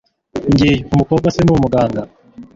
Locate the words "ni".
1.41-1.51